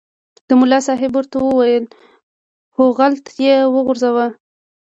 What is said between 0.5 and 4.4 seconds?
ملا صاحب ورته وویل هوغلته یې وغورځوه.